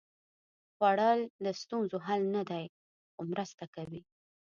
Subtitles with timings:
[0.75, 2.65] خوړل د ستونزو حل نه دی،
[3.13, 4.01] خو مرسته کوي